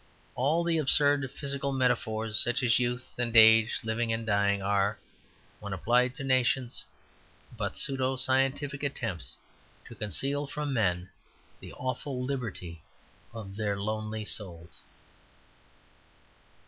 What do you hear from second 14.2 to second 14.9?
souls.